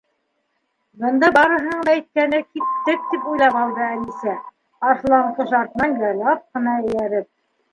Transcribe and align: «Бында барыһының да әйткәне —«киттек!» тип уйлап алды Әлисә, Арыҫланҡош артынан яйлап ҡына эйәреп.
«Бында 1.01 1.27
барыһының 1.35 1.83
да 1.89 1.93
әйткәне 1.97 2.39
—«киттек!» 2.45 3.05
тип 3.11 3.27
уйлап 3.33 3.59
алды 3.65 3.83
Әлисә, 3.89 4.35
Арыҫланҡош 4.89 5.55
артынан 5.61 5.95
яйлап 6.07 6.45
ҡына 6.57 6.75
эйәреп. 6.83 7.31